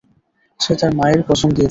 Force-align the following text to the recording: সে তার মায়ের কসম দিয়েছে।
সে 0.59 0.73
তার 0.75 0.91
মায়ের 0.95 1.21
কসম 1.27 1.49
দিয়েছে। 1.49 1.69